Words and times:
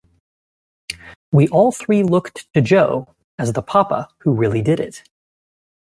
We 1.31 1.47
all 1.49 1.71
three 1.71 2.01
looked 2.01 2.51
to 2.55 2.61
Jo 2.63 3.13
as 3.37 3.53
the 3.53 3.61
'Papa' 3.61 4.09
who 4.21 4.31
really 4.33 4.63
did 4.63 4.79
it. 4.79 5.03